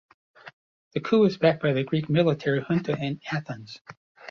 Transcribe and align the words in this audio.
The 0.95 0.99
coup 0.99 1.19
was 1.19 1.37
backed 1.37 1.61
by 1.61 1.73
the 1.73 1.83
Greek 1.83 2.09
military 2.09 2.63
junta 2.67 2.97
in 2.99 3.21
Athens. 3.31 3.79